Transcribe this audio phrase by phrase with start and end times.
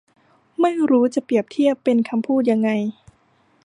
[0.61, 2.69] ไม่รู้ว่าจะเปรียบเทียบเป็นคำพูดยังไง